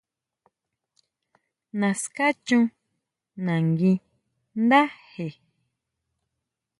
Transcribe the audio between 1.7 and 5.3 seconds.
Naská chon nagui ndáje.